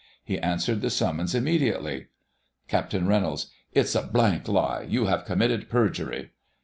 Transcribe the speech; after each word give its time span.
He 0.23 0.39
answered 0.39 0.81
the 0.81 0.89
sunmions 0.89 1.35
immediately. 1.35 2.07
Capt 2.67 2.91
Reynolds: 2.93 3.51
It's 3.71 3.93
a 3.93 4.09
lie. 4.47 4.81
You 4.89 5.05
have 5.05 5.25
committed 5.25 5.69
perjury. 5.69 6.31